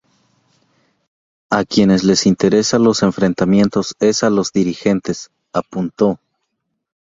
A 1.51 1.63
quienes 1.63 2.03
les 2.03 2.25
interesa 2.25 2.79
los 2.79 3.03
enfrentamientos 3.03 3.93
es 3.99 4.23
a 4.23 4.31
los 4.31 4.51
dirigentes", 4.51 5.29
apuntó. 5.53 6.17